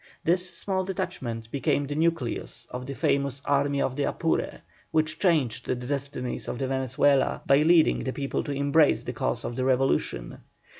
This 0.23 0.49
small 0.57 0.83
detachment 0.83 1.51
became 1.51 1.85
the 1.85 1.93
nucleus 1.93 2.65
of 2.71 2.87
the 2.87 2.95
famous 2.95 3.39
Army 3.45 3.83
of 3.83 3.95
the 3.95 4.05
Apure, 4.05 4.61
which 4.89 5.19
changed 5.19 5.67
the 5.67 5.75
destinies 5.75 6.47
of 6.47 6.57
Venezuela, 6.57 7.43
by 7.45 7.57
leading 7.57 7.99
the 7.99 8.11
people 8.11 8.43
to 8.45 8.51
embrace 8.51 9.03
the 9.03 9.13
cause 9.13 9.45
of 9.45 9.55
the 9.55 9.63
revolution. 9.63 10.39